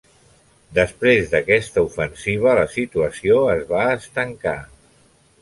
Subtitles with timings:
[0.77, 4.57] Després d'aquesta ofensiva la situació es va estancar.